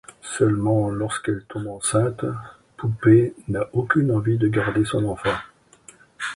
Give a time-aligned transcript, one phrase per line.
[0.35, 2.25] Seulement, lorsqu'elle tombe enceinte,
[2.75, 5.35] Poupée n'a aucune envie de garder son enfant.